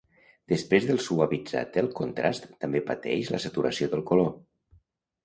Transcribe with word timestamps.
Després 0.51 0.85
del 0.91 1.01
suavitzat 1.07 1.77
del 1.79 1.89
contrast 1.99 2.47
també 2.65 2.81
pateix 2.87 3.29
la 3.37 3.41
saturació 3.45 3.91
del 3.93 4.03
color. 4.13 4.33